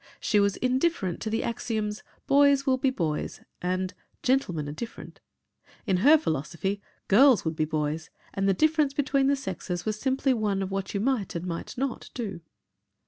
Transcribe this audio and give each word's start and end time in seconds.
She 0.19 0.39
was 0.39 0.55
indifferent 0.57 1.21
to 1.21 1.29
the 1.29 1.43
axioms, 1.43 2.01
"boys 2.25 2.65
will 2.65 2.77
be 2.77 2.89
boys" 2.89 3.41
and 3.61 3.93
"gentlemen 4.23 4.67
are 4.67 4.71
different." 4.71 5.19
In 5.85 5.97
her 5.97 6.17
philosophy, 6.17 6.81
"girls 7.07 7.45
would 7.45 7.55
be 7.55 7.65
boys" 7.65 8.09
and 8.33 8.49
the 8.49 8.53
difference 8.55 8.95
between 8.95 9.27
the 9.27 9.35
sexes 9.35 9.85
was 9.85 9.99
simply 9.99 10.33
one 10.33 10.63
of 10.63 10.71
what 10.71 10.95
you 10.95 10.99
might 11.01 11.35
and 11.35 11.45
might 11.45 11.77
not 11.77 12.09
do. 12.15 12.41